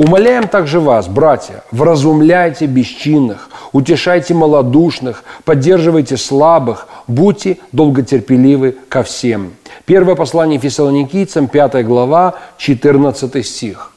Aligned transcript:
Умоляем 0.00 0.48
также 0.48 0.80
вас, 0.80 1.08
братья, 1.08 1.62
вразумляйте 1.70 2.64
бесчинных, 2.64 3.50
утешайте 3.72 4.32
малодушных, 4.32 5.24
поддерживайте 5.44 6.16
слабых, 6.16 6.88
будьте 7.06 7.58
долготерпеливы 7.72 8.78
ко 8.88 9.02
всем. 9.02 9.52
Первое 9.84 10.14
послание 10.14 10.58
фессалоникийцам, 10.58 11.48
5 11.48 11.84
глава, 11.84 12.36
14 12.56 13.46
стих. 13.46 13.92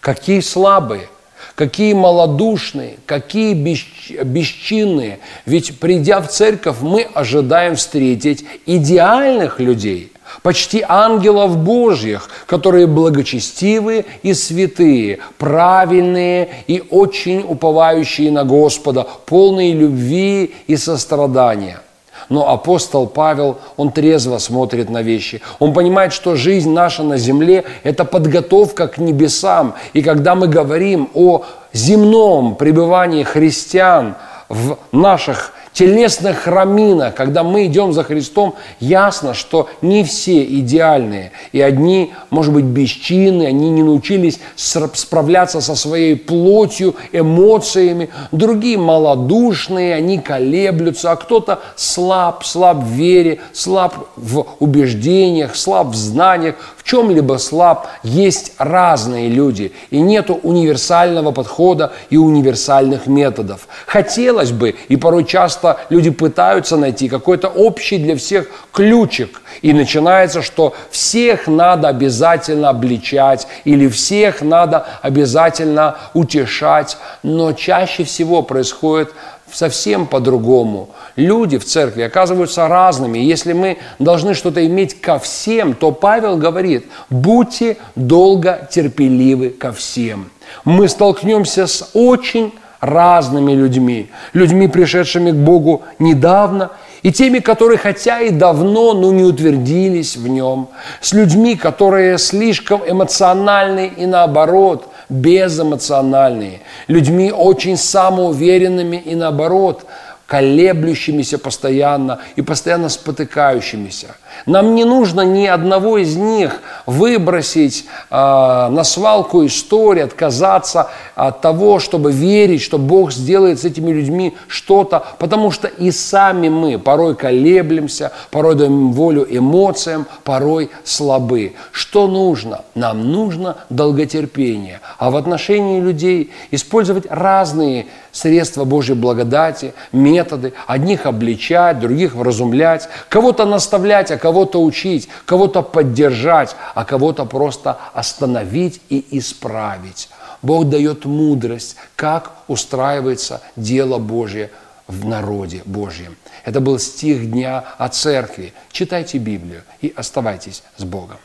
Какие 0.00 0.40
слабые, 0.40 1.08
какие 1.54 1.94
малодушные, 1.94 2.98
какие 3.06 3.54
бесчинные. 3.54 5.18
Ведь 5.46 5.80
придя 5.80 6.20
в 6.20 6.28
церковь, 6.28 6.76
мы 6.82 7.08
ожидаем 7.14 7.76
встретить 7.76 8.44
идеальных 8.66 9.60
людей– 9.60 10.12
почти 10.42 10.84
ангелов 10.86 11.56
Божьих, 11.56 12.28
которые 12.46 12.86
благочестивые 12.86 14.04
и 14.22 14.34
святые, 14.34 15.18
правильные 15.38 16.48
и 16.66 16.82
очень 16.90 17.44
уповающие 17.46 18.30
на 18.30 18.44
Господа, 18.44 19.06
полные 19.26 19.72
любви 19.72 20.54
и 20.66 20.76
сострадания. 20.76 21.80
Но 22.28 22.50
апостол 22.50 23.06
Павел, 23.06 23.58
он 23.76 23.90
трезво 23.90 24.38
смотрит 24.38 24.90
на 24.90 25.02
вещи. 25.02 25.40
Он 25.58 25.72
понимает, 25.72 26.12
что 26.12 26.36
жизнь 26.36 26.70
наша 26.70 27.02
на 27.02 27.16
земле– 27.16 27.64
это 27.84 28.04
подготовка 28.04 28.86
к 28.86 28.98
небесам. 28.98 29.74
И 29.94 30.02
когда 30.02 30.34
мы 30.34 30.46
говорим 30.46 31.08
о 31.14 31.44
земном 31.72 32.56
пребывании 32.56 33.22
христиан 33.22 34.14
в 34.48 34.76
наших 34.92 35.52
телесных 35.78 36.38
храминах, 36.38 37.14
когда 37.14 37.44
мы 37.44 37.66
идем 37.66 37.92
за 37.92 38.02
Христом, 38.02 38.56
ясно, 38.80 39.32
что 39.32 39.68
не 39.80 40.02
все 40.02 40.42
идеальные. 40.42 41.30
И 41.52 41.60
одни, 41.60 42.12
может 42.30 42.52
быть, 42.52 42.64
бесчинны, 42.64 43.44
они 43.44 43.70
не 43.70 43.84
научились 43.84 44.40
справляться 44.56 45.60
со 45.60 45.76
своей 45.76 46.16
плотью, 46.16 46.96
эмоциями. 47.12 48.10
Другие 48.32 48.76
малодушные, 48.76 49.94
они 49.94 50.18
колеблются, 50.18 51.12
а 51.12 51.16
кто-то 51.16 51.60
слаб, 51.76 52.44
слаб 52.44 52.78
в 52.78 52.88
вере, 52.88 53.38
слаб 53.52 53.94
в 54.16 54.46
убеждениях, 54.58 55.54
слаб 55.54 55.88
в 55.88 55.94
знаниях, 55.94 56.56
в 56.76 56.82
чем-либо 56.82 57.36
слаб. 57.36 57.86
Есть 58.02 58.52
разные 58.58 59.28
люди, 59.28 59.70
и 59.90 60.00
нету 60.00 60.40
универсального 60.42 61.30
подхода 61.30 61.92
и 62.10 62.16
универсальных 62.16 63.06
методов. 63.06 63.68
Хотелось 63.86 64.50
бы, 64.50 64.74
и 64.88 64.96
порой 64.96 65.24
часто 65.24 65.67
часто 65.68 65.80
люди 65.90 66.10
пытаются 66.10 66.76
найти 66.76 67.08
какой-то 67.08 67.48
общий 67.48 67.98
для 67.98 68.16
всех 68.16 68.46
ключик. 68.72 69.40
И 69.62 69.72
начинается, 69.72 70.42
что 70.42 70.74
всех 70.90 71.48
надо 71.48 71.88
обязательно 71.88 72.68
обличать 72.68 73.46
или 73.64 73.88
всех 73.88 74.42
надо 74.42 74.86
обязательно 75.02 75.96
утешать. 76.14 76.96
Но 77.22 77.52
чаще 77.52 78.04
всего 78.04 78.42
происходит 78.42 79.12
совсем 79.52 80.06
по-другому. 80.06 80.90
Люди 81.16 81.58
в 81.58 81.64
церкви 81.64 82.02
оказываются 82.02 82.68
разными. 82.68 83.18
Если 83.18 83.54
мы 83.54 83.78
должны 83.98 84.34
что-то 84.34 84.64
иметь 84.66 85.00
ко 85.00 85.18
всем, 85.18 85.74
то 85.74 85.90
Павел 85.90 86.36
говорит, 86.36 86.86
будьте 87.10 87.76
долго 87.96 88.68
терпеливы 88.70 89.50
ко 89.50 89.72
всем. 89.72 90.30
Мы 90.64 90.88
столкнемся 90.88 91.66
с 91.66 91.90
очень 91.94 92.52
разными 92.80 93.52
людьми, 93.52 94.10
людьми, 94.32 94.68
пришедшими 94.68 95.30
к 95.30 95.36
Богу 95.36 95.82
недавно, 95.98 96.70
и 97.02 97.12
теми, 97.12 97.38
которые 97.38 97.78
хотя 97.78 98.20
и 98.20 98.30
давно, 98.30 98.92
но 98.92 99.12
не 99.12 99.22
утвердились 99.22 100.16
в 100.16 100.26
нем, 100.28 100.68
с 101.00 101.12
людьми, 101.12 101.54
которые 101.54 102.18
слишком 102.18 102.82
эмоциональны 102.86 103.92
и 103.96 104.06
наоборот, 104.06 104.88
безэмоциональные, 105.08 106.60
людьми 106.86 107.32
очень 107.32 107.76
самоуверенными 107.76 108.96
и 108.96 109.14
наоборот, 109.14 109.86
колеблющимися 110.28 111.38
постоянно 111.38 112.18
и 112.36 112.42
постоянно 112.42 112.88
спотыкающимися. 112.88 114.14
Нам 114.46 114.74
не 114.74 114.84
нужно 114.84 115.22
ни 115.22 115.46
одного 115.46 115.98
из 115.98 116.16
них 116.16 116.60
выбросить 116.86 117.86
э, 118.10 118.14
на 118.14 118.84
свалку 118.84 119.46
истории, 119.46 120.02
отказаться 120.02 120.90
от 121.14 121.40
того, 121.40 121.80
чтобы 121.80 122.12
верить, 122.12 122.60
что 122.60 122.78
Бог 122.78 123.10
сделает 123.12 123.58
с 123.58 123.64
этими 123.64 123.90
людьми 123.90 124.36
что-то, 124.48 125.02
потому 125.18 125.50
что 125.50 125.66
и 125.66 125.90
сами 125.90 126.50
мы 126.50 126.78
порой 126.78 127.14
колеблемся, 127.16 128.12
порой 128.30 128.54
даем 128.54 128.92
волю 128.92 129.26
эмоциям, 129.28 130.06
порой 130.24 130.70
слабы. 130.84 131.54
Что 131.72 132.06
нужно? 132.06 132.60
Нам 132.74 133.10
нужно 133.12 133.56
долготерпение, 133.70 134.80
а 134.98 135.10
в 135.10 135.16
отношении 135.16 135.80
людей 135.80 136.32
использовать 136.50 137.06
разные 137.08 137.86
средства 138.12 138.64
Божьей 138.64 138.94
благодати, 138.94 139.72
методы, 140.18 140.52
одних 140.66 141.06
обличать, 141.06 141.78
других 141.78 142.14
вразумлять, 142.14 142.88
кого-то 143.08 143.44
наставлять, 143.46 144.10
а 144.10 144.18
кого-то 144.18 144.62
учить, 144.62 145.08
кого-то 145.26 145.62
поддержать, 145.62 146.56
а 146.74 146.84
кого-то 146.84 147.24
просто 147.24 147.78
остановить 147.94 148.80
и 148.88 149.04
исправить. 149.18 150.08
Бог 150.42 150.68
дает 150.68 151.04
мудрость, 151.04 151.76
как 151.96 152.32
устраивается 152.48 153.40
дело 153.56 153.98
Божье 153.98 154.50
в 154.86 155.06
народе 155.06 155.62
Божьем. 155.64 156.16
Это 156.44 156.60
был 156.60 156.78
стих 156.78 157.30
дня 157.30 157.64
о 157.78 157.88
церкви. 157.88 158.52
Читайте 158.72 159.18
Библию 159.18 159.62
и 159.82 159.92
оставайтесь 159.96 160.62
с 160.76 160.84
Богом. 160.84 161.18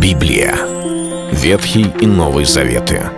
Библия. 0.00 0.54
Ветхий 1.32 1.86
и 2.00 2.06
Новый 2.06 2.44
Заветы. 2.44 3.17